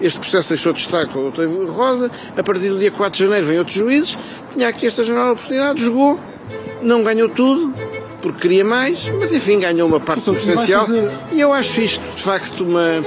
[0.00, 1.46] este processo deixou de estar com o Dr.
[1.70, 4.18] Rosa, a partir do dia 4 de janeiro vem outros juízes,
[4.52, 6.20] tinha aqui esta janela de oportunidade, jogou,
[6.82, 7.74] não ganhou tudo,
[8.20, 10.86] porque queria mais, mas enfim, ganhou uma parte substancial.
[11.32, 13.04] E eu acho isto, de facto, uma.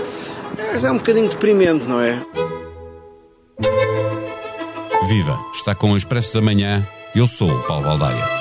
[0.81, 2.21] É um bocadinho deprimente, não é?
[5.07, 5.39] Viva!
[5.53, 6.87] Está com o Expresso da Manhã.
[7.15, 8.38] Eu sou o Paulo Baldaia.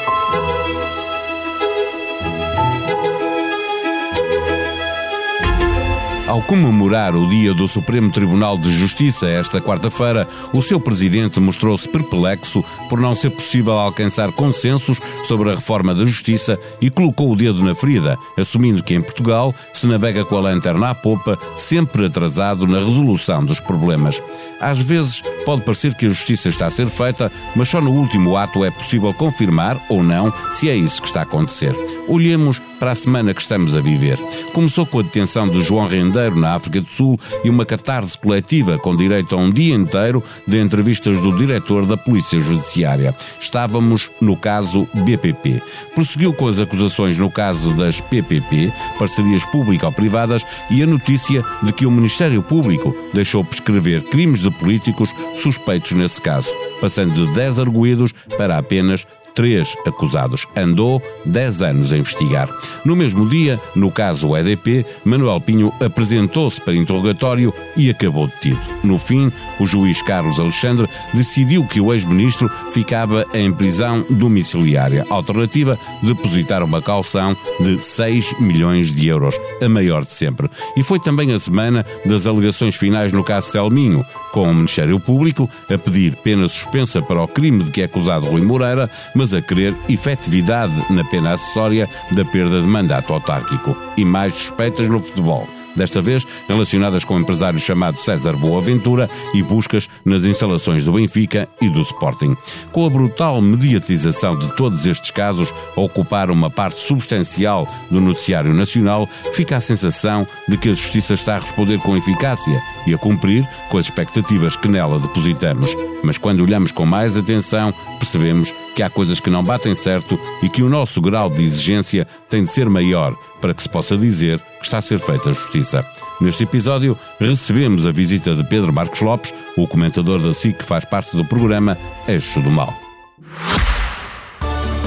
[6.28, 11.88] Ao comemorar o dia do Supremo Tribunal de Justiça esta quarta-feira, o seu presidente mostrou-se
[11.88, 17.36] perplexo por não ser possível alcançar consensos sobre a reforma da justiça e colocou o
[17.36, 22.04] dedo na ferida, assumindo que em Portugal se navega com a lanterna à popa, sempre
[22.04, 24.22] atrasado na resolução dos problemas.
[24.60, 28.36] Às vezes pode parecer que a justiça está a ser feita, mas só no último
[28.36, 31.74] ato é possível confirmar ou não se é isso que está a acontecer.
[32.06, 34.18] Olhemos para a semana que estamos a viver.
[34.52, 38.96] Começou com a detenção de João Na África do Sul e uma catarse coletiva com
[38.96, 43.14] direito a um dia inteiro de entrevistas do diretor da Polícia Judiciária.
[43.40, 45.62] Estávamos no caso BPP.
[45.94, 51.86] Prosseguiu com as acusações no caso das PPP, parcerias público-privadas, e a notícia de que
[51.86, 58.12] o Ministério Público deixou prescrever crimes de políticos suspeitos nesse caso, passando de 10 arguídos
[58.36, 59.06] para apenas
[59.38, 60.48] três acusados.
[60.56, 62.50] Andou 10 anos a investigar.
[62.84, 68.58] No mesmo dia, no caso EDP, Manuel Pinho apresentou-se para interrogatório e acabou detido.
[68.82, 75.06] No fim, o juiz Carlos Alexandre decidiu que o ex-ministro ficava em prisão domiciliária.
[75.08, 80.50] Alternativa, depositar uma calção de 6 milhões de euros, a maior de sempre.
[80.76, 85.48] E foi também a semana das alegações finais no caso Selminho, com o Ministério Público
[85.70, 89.42] a pedir pena suspensa para o crime de que é acusado Rui Moreira, mas a
[89.42, 95.48] querer efetividade na pena acessória da perda de mandato autárquico e mais suspeitas no futebol
[95.78, 101.48] desta vez relacionadas com o empresário chamado César Boaventura e buscas nas instalações do Benfica
[101.60, 102.36] e do Sporting.
[102.72, 108.52] Com a brutal mediatização de todos estes casos a ocupar uma parte substancial do noticiário
[108.52, 112.98] nacional, fica a sensação de que a justiça está a responder com eficácia e a
[112.98, 115.74] cumprir com as expectativas que nela depositamos.
[116.02, 120.48] Mas quando olhamos com mais atenção, percebemos que há coisas que não batem certo e
[120.48, 124.38] que o nosso grau de exigência tem de ser maior para que se possa dizer
[124.60, 125.84] que está a ser feita a justiça.
[126.20, 130.84] Neste episódio, recebemos a visita de Pedro Marcos Lopes, o comentador da SIC que faz
[130.84, 131.76] parte do programa
[132.06, 132.72] Eixo do Mal.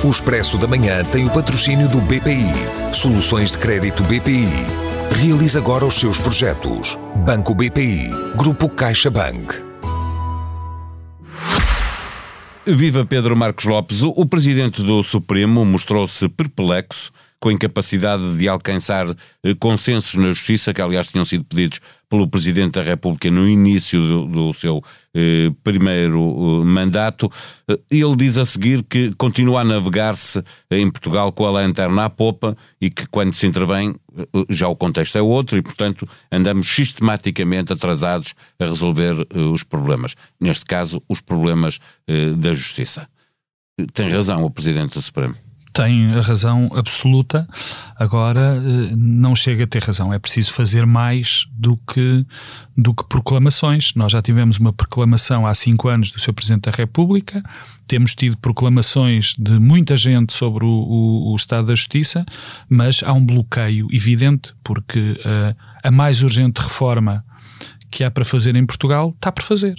[0.06, 2.48] O Expresso da Manhã tem o patrocínio do BPI.
[2.94, 4.48] Soluções de crédito BPI.
[5.22, 6.98] Realize agora os seus projetos.
[7.26, 8.10] Banco BPI.
[8.38, 9.71] Grupo CaixaBank.
[12.74, 14.02] Viva Pedro Marcos Lopes.
[14.02, 17.12] O presidente do Supremo mostrou-se perplexo
[17.42, 19.08] com a incapacidade de alcançar
[19.44, 24.00] eh, consensos na justiça, que aliás tinham sido pedidos pelo Presidente da República no início
[24.00, 24.84] do, do seu
[25.16, 27.32] eh, primeiro eh, mandato.
[27.68, 32.10] Eh, ele diz a seguir que continua a navegar-se em Portugal com a lanterna à
[32.10, 36.68] popa e que quando se intervém eh, já o contexto é outro e, portanto, andamos
[36.68, 40.14] sistematicamente atrasados a resolver eh, os problemas.
[40.40, 41.80] Neste caso, os problemas
[42.38, 43.08] da justiça.
[43.94, 45.34] Tem razão o Presidente do Supremo
[45.72, 47.48] tem a razão absoluta,
[47.96, 50.14] agora eh, não chega a ter razão.
[50.14, 52.26] É preciso fazer mais do que,
[52.78, 53.94] do que proclamações.
[53.96, 56.34] Nós já tivemos uma proclamação há cinco anos do Sr.
[56.34, 57.42] Presidente da República,
[57.88, 62.26] temos tido proclamações de muita gente sobre o, o, o Estado da Justiça,
[62.70, 67.24] mas há um bloqueio evidente, porque uh, a mais urgente reforma
[67.90, 69.76] que há para fazer em Portugal está por fazer.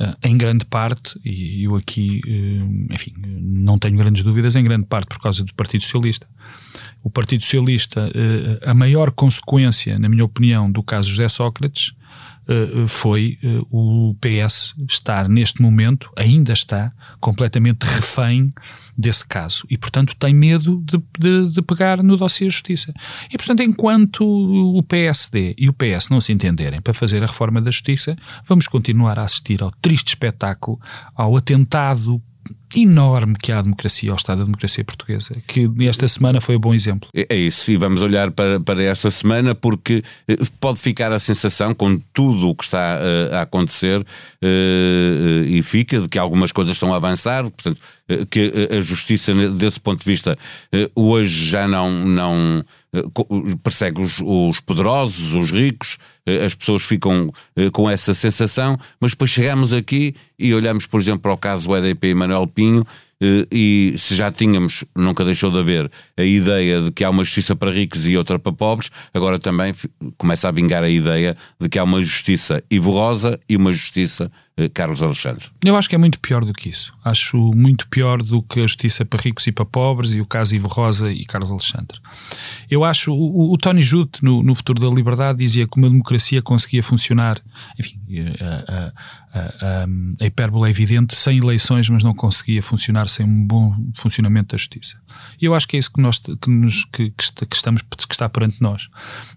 [0.00, 4.86] Uh, em grande parte, e eu aqui, uh, enfim, não tenho grandes dúvidas, em grande
[4.86, 6.28] parte por causa do Partido Socialista.
[7.02, 11.95] O Partido Socialista, uh, a maior consequência, na minha opinião, do caso José Sócrates
[12.86, 18.52] foi uh, o PS estar neste momento, ainda está, completamente refém
[18.96, 22.94] desse caso e, portanto, tem medo de, de, de pegar no dossiê de justiça.
[23.30, 27.60] E, portanto, enquanto o PSD e o PS não se entenderem para fazer a reforma
[27.60, 30.80] da justiça, vamos continuar a assistir ao triste espetáculo,
[31.14, 32.22] ao atentado
[32.74, 36.60] enorme que há a democracia, ao Estado da democracia portuguesa, que esta semana foi um
[36.60, 37.08] bom exemplo.
[37.14, 41.18] É, é isso, e vamos olhar para, para esta semana porque eh, pode ficar a
[41.18, 46.52] sensação, com tudo o que está uh, a acontecer, uh, e fica, de que algumas
[46.52, 47.80] coisas estão a avançar, portanto,
[48.30, 50.38] que a justiça, desse ponto de vista,
[50.94, 52.64] hoje já não, não
[53.64, 55.98] persegue os, os poderosos, os ricos,
[56.44, 61.20] as pessoas ficam eh, com essa sensação, mas depois chegamos aqui e olhamos, por exemplo,
[61.20, 62.84] para o caso do EDP e Manuel Pinho
[63.20, 67.24] eh, e se já tínhamos, nunca deixou de haver, a ideia de que há uma
[67.24, 69.74] justiça para ricos e outra para pobres, agora também
[70.18, 74.24] começa a vingar a ideia de que há uma justiça Ivo Rosa e uma justiça
[74.24, 75.44] eh, Carlos Alexandre.
[75.62, 76.94] Eu acho que é muito pior do que isso.
[77.04, 80.56] Acho muito pior do que a justiça para ricos e para pobres e o caso
[80.56, 82.00] Ivo Rosa e Carlos Alexandre.
[82.70, 86.40] Eu acho, o, o Tony Jutte, no, no Futuro da Liberdade, dizia que uma democracia
[86.40, 87.38] conseguia funcionar,
[87.78, 88.00] enfim,
[88.40, 89.86] a, a, a,
[90.22, 94.58] a hipérbole é evidente, sem eleições, mas não conseguia funcionar sem um bom funcionamento da
[94.58, 94.98] justiça.
[95.38, 98.26] E eu acho que é isso que, nós, que, nos, que, que, estamos, que está
[98.26, 98.88] perante nós.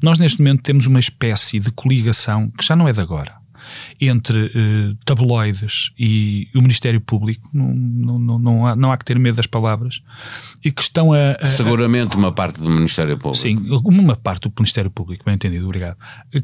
[0.01, 3.38] Nós, neste momento, temos uma espécie de coligação que já não é de agora
[3.99, 7.73] entre uh, tabloides e o Ministério Público, não,
[8.19, 10.01] não, não, há, não há que ter medo das palavras,
[10.63, 11.37] e que estão a.
[11.39, 13.37] a Seguramente uma parte do Ministério Público.
[13.37, 15.97] Sim, uma parte do Ministério Público, bem entendido, obrigado.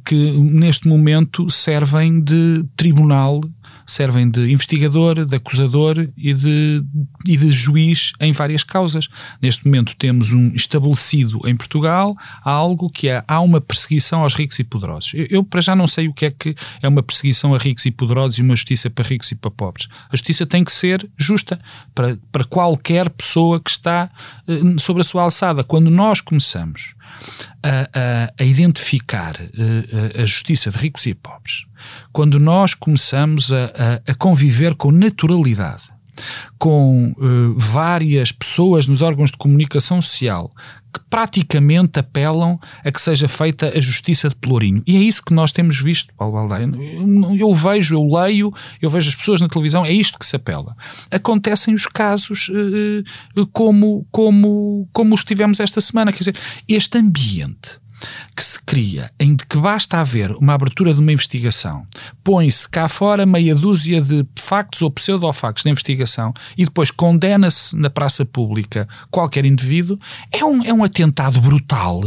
[0.04, 3.42] Que neste momento servem de tribunal
[3.86, 6.84] servem de investigador, de acusador e de,
[7.28, 9.08] e de juiz em várias causas.
[9.42, 14.58] Neste momento temos um estabelecido em Portugal algo que é, há uma perseguição aos ricos
[14.60, 15.14] e poderosos.
[15.14, 17.15] Eu, eu, para já não sei o que é que é uma perseguição
[17.54, 19.88] a ricos e poderosos e uma justiça para ricos e para pobres.
[20.10, 21.60] A justiça tem que ser justa
[21.94, 24.10] para, para qualquer pessoa que está
[24.48, 25.64] uh, sobre a sua alçada.
[25.64, 26.96] Quando nós começamos
[27.64, 31.66] a, a, a identificar uh, a justiça de ricos e pobres,
[32.12, 33.66] quando nós começamos a,
[34.08, 35.96] a, a conviver com naturalidade
[36.58, 40.52] com uh, várias pessoas nos órgãos de comunicação social
[40.96, 44.82] que praticamente apelam a que seja feita a justiça de Pelourinho.
[44.88, 46.70] E é isso que nós temos visto, Paulo Baldeia.
[47.38, 50.76] Eu, vejo, eu leio, eu vejo as pessoas na televisão, é isto que se apela.
[51.12, 56.14] Acontecem os casos uh, como, como, como os tivemos esta semana.
[56.14, 56.36] Quer dizer,
[56.68, 57.85] este ambiente
[58.36, 61.86] que se cria em que basta haver uma abertura de uma investigação,
[62.24, 67.90] põe-se cá fora meia dúzia de factos ou pseudo-factos da investigação e depois condena-se na
[67.90, 70.00] praça pública qualquer indivíduo,
[70.32, 72.02] é um, é um atentado brutal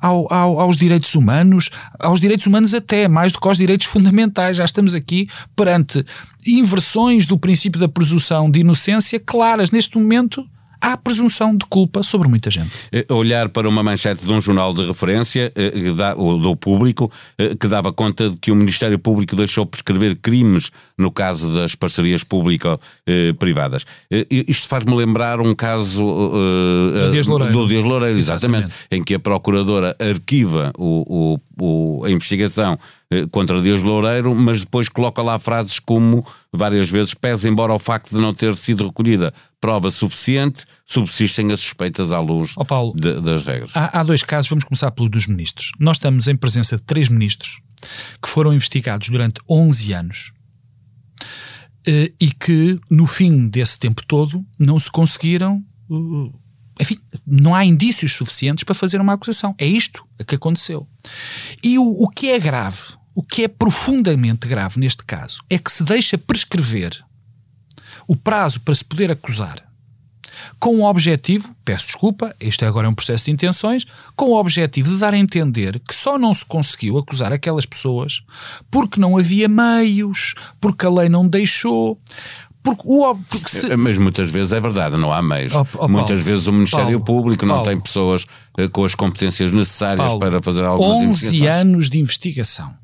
[0.00, 4.56] ao, ao, aos direitos humanos, aos direitos humanos até, mais do que aos direitos fundamentais.
[4.56, 6.04] Já estamos aqui perante
[6.46, 9.70] inversões do princípio da presunção de inocência claras.
[9.70, 10.46] Neste momento,
[10.84, 12.70] há presunção de culpa sobre muita gente.
[12.92, 15.72] Eh, olhar para uma manchete de um jornal de referência, eh,
[16.42, 21.10] do público, eh, que dava conta de que o Ministério Público deixou prescrever crimes no
[21.10, 23.86] caso das parcerias público-privadas.
[24.30, 29.14] Isto faz-me lembrar um caso do Dias Loureiro, do Dias Loureiro exatamente, exatamente, em que
[29.14, 32.78] a Procuradora arquiva o, o, o, a investigação
[33.30, 38.14] contra Dias Loureiro, mas depois coloca lá frases como várias vezes, pese embora o facto
[38.14, 43.20] de não ter sido recolhida prova suficiente, subsistem as suspeitas à luz oh, Paulo, de,
[43.20, 43.70] das regras.
[43.74, 45.72] Há, há, dois casos, vamos começar pelo dos ministros.
[45.80, 47.60] Nós estamos em presença de três ministros
[48.22, 50.32] que foram investigados durante 11 anos
[51.86, 55.62] eh, e que, no fim desse tempo todo, não se conseguiram.
[55.90, 56.38] Eh,
[56.80, 59.54] enfim, não há indícios suficientes para fazer uma acusação.
[59.58, 60.88] É isto que aconteceu.
[61.62, 62.82] E o, o que é grave,
[63.14, 67.04] o que é profundamente grave neste caso, é que se deixa prescrever
[68.06, 69.64] o prazo para se poder acusar
[70.58, 74.90] com o objetivo, peço desculpa, este agora é um processo de intenções, com o objetivo
[74.90, 78.22] de dar a entender que só não se conseguiu acusar aquelas pessoas
[78.70, 81.98] porque não havia meios, porque a lei não deixou.
[82.62, 83.70] Porque o, porque se...
[83.70, 85.54] Eh, mas muitas vezes é verdade, não há meios.
[85.54, 88.26] Oh, oh, muitas Paulo, vezes o Ministério Paulo, Público não Paulo, tem pessoas
[88.56, 91.42] eh, com as competências necessárias para fazer algumas 11 investigações.
[91.42, 92.83] 11 anos de investigação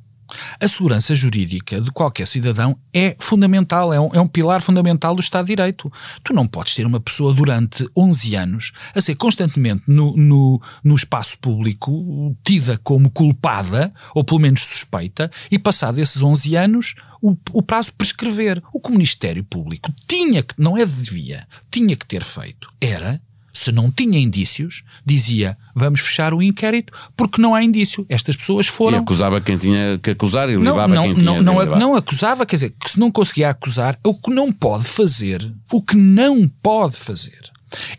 [0.60, 5.20] a segurança jurídica de qualquer cidadão é fundamental, é um, é um, pilar fundamental do
[5.20, 5.92] Estado de Direito.
[6.22, 10.94] Tu não podes ter uma pessoa durante 11 anos a ser constantemente no, no, no
[10.94, 17.36] espaço público tida como culpada, ou pelo menos suspeita, e passado esses 11 anos o,
[17.52, 18.62] o prazo prescrever.
[18.72, 23.20] O que o Ministério Público tinha que, não é devia, tinha que ter feito, era
[23.60, 28.06] se não tinha indícios, dizia vamos fechar o inquérito porque não há indício.
[28.08, 28.98] Estas pessoas foram.
[28.98, 31.94] E acusava quem tinha que acusar e levava não, quem não, tinha não, não, não
[31.94, 35.96] acusava, quer dizer, que se não conseguia acusar, o que não pode fazer, o que
[35.96, 37.50] não pode fazer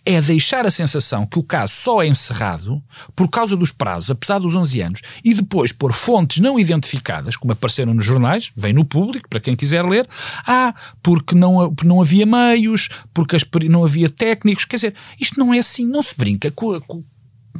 [0.05, 2.81] é deixar a sensação que o caso só é encerrado
[3.15, 7.53] por causa dos prazos, apesar dos 11 anos, e depois pôr fontes não identificadas, como
[7.53, 10.07] apareceram nos jornais, vem no público, para quem quiser ler,
[10.45, 13.37] ah, porque não, não havia meios, porque
[13.69, 17.03] não havia técnicos, quer dizer, isto não é assim, não se brinca com a, com,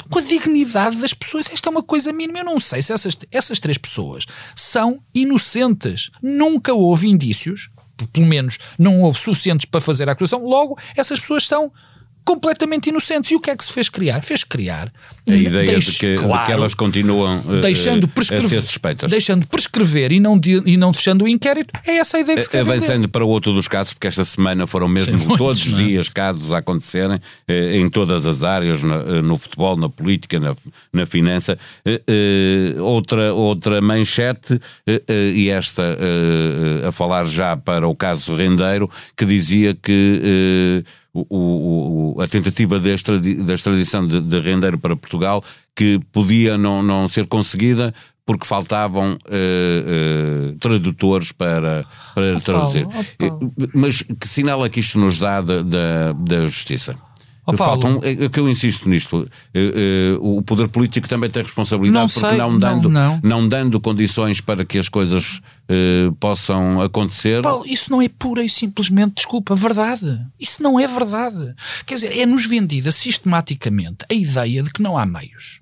[0.10, 1.50] com a dignidade das pessoas.
[1.52, 2.40] Esta é uma coisa mínima.
[2.40, 4.26] Eu não sei se essas, essas três pessoas
[4.56, 6.10] são inocentes.
[6.22, 7.70] Nunca houve indícios,
[8.12, 10.44] pelo menos não houve suficientes para fazer a acusação.
[10.44, 11.72] Logo, essas pessoas são
[12.24, 13.32] completamente inocentes.
[13.32, 14.22] E o que é que se fez criar?
[14.24, 14.92] Fez criar
[15.28, 18.62] a ideia Deix, de, que, claro, de, que, elas continuam uh, deixando prescrever, a ser
[18.62, 19.12] suspeitas.
[19.12, 21.72] Deixando prescrever e não, de, e não fechando o inquérito.
[21.86, 23.08] É essa a ideia que se quer Avançando vender.
[23.10, 25.84] para o outro dos casos, porque esta semana foram mesmo Sim, todos os é?
[25.84, 30.56] dias casos a acontecerem em todas as áreas, no, no futebol, na política, na,
[30.92, 31.58] na finança.
[32.80, 34.60] outra, outra manchete,
[35.36, 35.98] e esta
[36.88, 42.90] a falar já para o caso Rendeiro, que dizia que o, o, a tentativa da,
[43.54, 45.44] extradição de, de Rendeiro para Portugal
[45.76, 47.94] que podia não, não ser conseguida
[48.26, 52.88] porque faltavam uh, uh, tradutores para, para oh, traduzir.
[52.88, 56.96] Oh, Mas que sinal é que isto nos dá da, da, da justiça?
[57.54, 62.02] Oh, Faltam, é, é que eu insisto nisto, é, o poder político também tem responsabilidade
[62.02, 63.42] não porque sei, não dando, não, não.
[63.42, 67.42] não, dando condições para que as coisas uh, possam acontecer.
[67.42, 70.22] Paulo, isso não é pura e simplesmente, desculpa, verdade.
[70.40, 71.54] Isso não é verdade.
[71.86, 75.62] Quer dizer, é-nos vendida sistematicamente a ideia de que não há meios.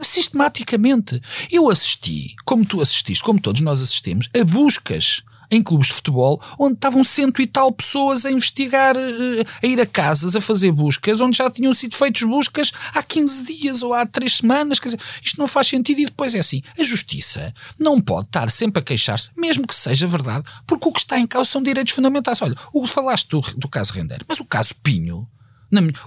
[0.00, 1.20] Sistematicamente.
[1.50, 6.40] Eu assisti, como tu assististe, como todos nós assistimos, a buscas em clubes de futebol
[6.58, 10.72] onde estavam cento e tal pessoas a investigar, eh, a ir a casas, a fazer
[10.72, 14.78] buscas, onde já tinham sido feitas buscas há 15 dias ou há 3 semanas.
[14.78, 16.00] Quer dizer, isto não faz sentido.
[16.00, 20.06] E depois é assim: a justiça não pode estar sempre a queixar-se, mesmo que seja
[20.06, 22.42] verdade, porque o que está em causa são direitos fundamentais.
[22.42, 25.28] Olha, o falaste do, do caso Rendeiro, mas o caso Pinho,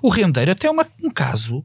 [0.01, 1.63] o Rendeiro até é uma, um caso.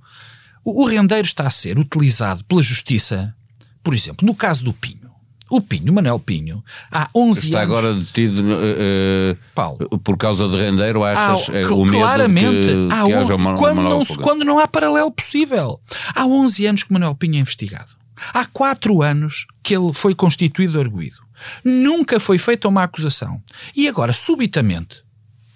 [0.65, 3.35] O, o Rendeiro está a ser utilizado pela justiça,
[3.83, 5.06] por exemplo, no caso do Pinho
[5.49, 7.71] o Pinho, Manuel Pinho, há 11 Está anos.
[7.71, 11.49] agora detido uh, Paulo, por causa de rendeiro, achas?
[11.49, 14.67] Há, o medo claramente, que, há, que haja uma, quando, uma não, quando não há
[14.67, 15.81] paralelo possível.
[16.15, 17.93] Há 11 anos que Manuel Pinho é investigado.
[18.33, 21.19] Há 4 anos que ele foi constituído arguído.
[21.65, 23.41] Nunca foi feita uma acusação.
[23.75, 25.03] E agora, subitamente,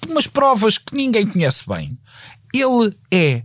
[0.09, 1.99] umas provas que ninguém conhece bem,
[2.53, 3.43] ele é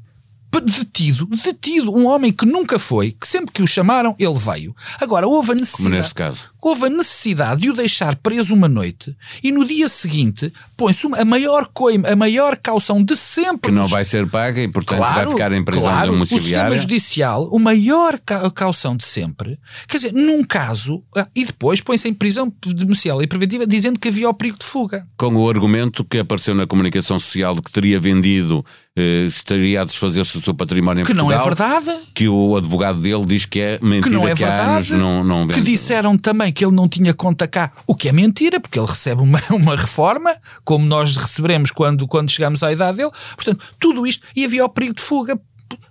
[0.61, 4.75] detido, detido, um homem que nunca foi, que sempre que o chamaram, ele veio.
[4.99, 5.83] Agora, houve a necessidade.
[5.83, 6.49] Como neste caso.
[6.65, 11.23] Houve a necessidade de o deixar preso uma noite e no dia seguinte põe-se a
[11.23, 13.69] maior coima, a maior caução de sempre.
[13.69, 16.39] Que não vai ser paga e, portanto, claro, vai ficar em prisão claro, domiciliária.
[16.39, 18.19] O sistema judicial, o maior
[18.55, 19.59] caução de sempre.
[19.87, 24.07] Quer dizer, num caso, ah, e depois põe-se em prisão domiciliar e preventiva dizendo que
[24.07, 25.05] havia o perigo de fuga.
[25.17, 28.65] Com o argumento que apareceu na comunicação social de que teria vendido
[28.97, 31.29] eh, estaria a desfazer-se do seu património em que Portugal.
[31.29, 32.07] Que não é verdade.
[32.13, 34.89] Que o advogado dele diz que é mentira, que, não é que verdade, há anos
[34.91, 35.59] não, não vende.
[35.59, 38.87] Que disseram também que ele não tinha conta cá, o que é mentira, porque ele
[38.87, 40.33] recebe uma, uma reforma,
[40.63, 43.11] como nós receberemos quando, quando chegamos à idade dele.
[43.35, 45.39] Portanto, tudo isto, e havia o perigo de fuga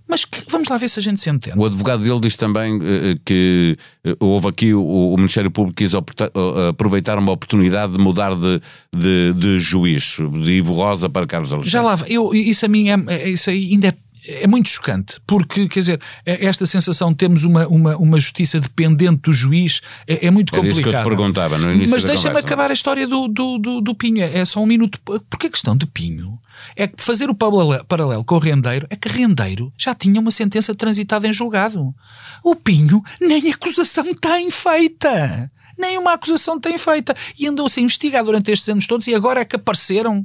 [0.06, 1.58] mas que, vamos lá ver se a gente se entende.
[1.58, 2.80] O advogado dele diz também uh,
[3.24, 8.60] que uh, houve aqui o, o, Ministério Público quis aproveitar uma oportunidade de mudar de,
[8.94, 11.70] de, de, juiz, de Ivo Rosa para Carlos Alexandre.
[11.70, 13.94] Já lá, eu, isso a mim é, é, isso ainda é
[14.26, 18.58] é muito chocante, porque, quer dizer, é, esta sensação de termos uma, uma, uma justiça
[18.58, 20.64] dependente do juiz é, é muito complicado.
[20.64, 23.58] Era isso que eu te perguntava no início Mas deixa-me acabar a história do, do,
[23.58, 24.98] do, do Pinho, é só um minuto.
[25.28, 26.38] Porque a questão de Pinho
[26.76, 30.74] é que fazer o paralelo com o Rendeiro é que Rendeiro já tinha uma sentença
[30.74, 31.94] transitada em julgado.
[32.42, 35.50] O Pinho nem acusação tem feita.
[35.76, 37.14] Nem uma acusação tem feita.
[37.38, 40.24] E andou-se a investigar durante estes anos todos e agora é que apareceram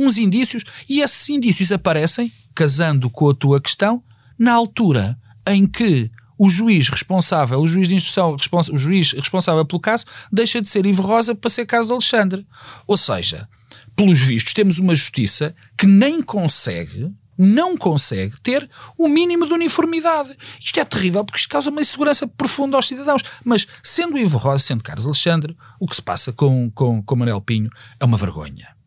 [0.00, 4.02] uns indícios e esses indícios aparecem, casando com a tua questão,
[4.38, 8.34] na altura em que o juiz responsável, o juiz de instrução,
[8.72, 12.46] o juiz responsável pelo caso, deixa de ser Ivo Rosa para ser Carlos Alexandre.
[12.86, 13.46] Ou seja,
[13.94, 20.34] pelos vistos, temos uma justiça que nem consegue, não consegue ter o mínimo de uniformidade.
[20.58, 23.22] Isto é terrível porque isto causa uma insegurança profunda aos cidadãos.
[23.44, 27.42] Mas sendo Ivo Rosa, sendo Carlos Alexandre, o que se passa com, com, com Manuel
[27.42, 27.68] Pinho
[28.00, 28.79] é uma vergonha.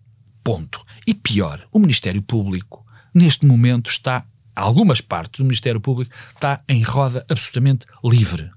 [0.43, 0.83] Ponto.
[1.07, 6.81] E pior, o Ministério Público, neste momento, está algumas partes do Ministério Público está em
[6.81, 8.49] roda absolutamente livre.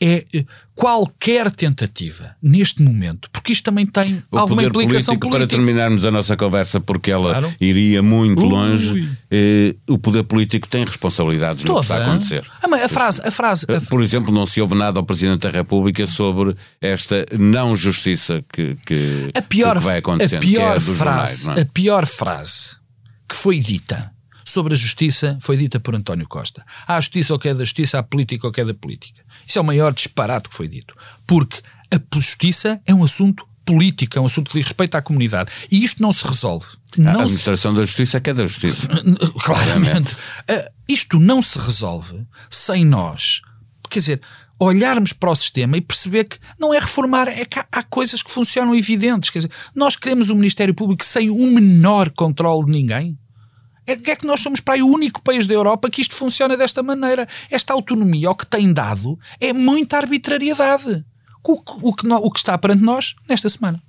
[0.00, 5.30] É eh, qualquer tentativa neste momento, porque isto também tem o alguma poder implicação político,
[5.30, 5.38] política.
[5.38, 7.54] Para terminarmos a nossa conversa, porque ela claro.
[7.58, 8.48] iria muito Ui.
[8.48, 11.72] longe, eh, o poder político tem responsabilidades Toda.
[11.72, 12.44] no que está a acontecer.
[12.62, 13.80] A, a frase, a frase, a...
[13.80, 18.76] Por exemplo, não se ouve nada ao Presidente da República sobre esta não justiça que,
[18.84, 20.42] que, a pior, que vai acontecendo.
[20.42, 21.60] A pior, é frase, jornais, é?
[21.62, 22.76] a pior frase
[23.28, 24.12] que foi dita
[24.46, 26.64] sobre a justiça foi dita por António Costa.
[26.86, 28.72] Há a justiça ou que é da justiça, há a política ou que é da
[28.72, 29.22] política.
[29.46, 30.94] Isso é o maior disparate que foi dito.
[31.26, 31.60] Porque
[31.90, 35.50] a justiça é um assunto político, é um assunto que diz respeito à comunidade.
[35.70, 36.66] E isto não se resolve.
[36.96, 37.78] Não a administração se...
[37.78, 38.88] da justiça é que é da justiça.
[39.42, 40.14] Claramente.
[40.14, 43.42] Uh, isto não se resolve sem nós.
[43.90, 44.20] Quer dizer,
[44.58, 48.22] olharmos para o sistema e perceber que não é reformar, é que há, há, coisas
[48.22, 49.30] que funcionam evidentes.
[49.30, 53.18] Quer dizer, nós queremos um Ministério Público sem o menor controle de ninguém.
[53.86, 56.56] É, é que nós somos para aí o único país da Europa que isto funciona
[56.56, 57.26] desta maneira.
[57.50, 61.04] Esta autonomia, o que tem dado, é muita arbitrariedade.
[61.44, 61.52] O,
[61.88, 63.80] o, que, o que está perante nós nesta semana.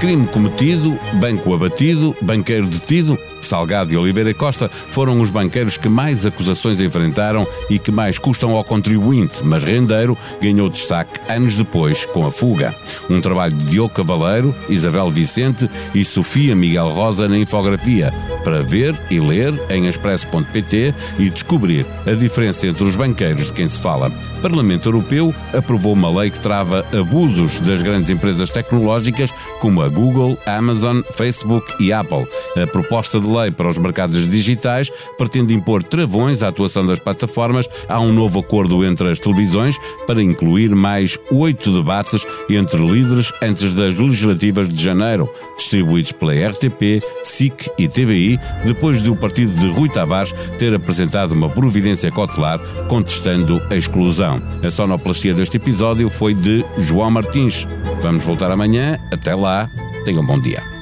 [0.00, 3.16] Crime cometido, banco abatido, banqueiro detido.
[3.46, 8.54] Salgado e Oliveira Costa foram os banqueiros que mais acusações enfrentaram e que mais custam
[8.54, 12.74] ao contribuinte, mas Rendeiro ganhou destaque anos depois com a fuga.
[13.08, 18.12] Um trabalho de Diogo Cavaleiro, Isabel Vicente e Sofia Miguel Rosa na infografia,
[18.44, 23.68] para ver e ler em expresso.pt e descobrir a diferença entre os banqueiros de quem
[23.68, 24.10] se fala.
[24.38, 29.88] O Parlamento Europeu aprovou uma lei que trava abusos das grandes empresas tecnológicas como a
[29.88, 32.26] Google, Amazon, Facebook e Apple.
[32.60, 37.68] A proposta de lei para os mercados digitais pretende impor travões à atuação das plataformas.
[37.88, 43.72] Há um novo acordo entre as televisões para incluir mais oito debates entre líderes antes
[43.74, 49.68] das legislativas de janeiro, distribuídos pela RTP, SIC e TVI, depois de o partido de
[49.70, 52.58] Rui Tavares ter apresentado uma providência cautelar
[52.88, 54.42] contestando a exclusão.
[54.62, 57.66] A sonoplastia deste episódio foi de João Martins.
[58.02, 58.98] Vamos voltar amanhã.
[59.12, 59.68] Até lá.
[60.04, 60.81] Tenham um bom dia.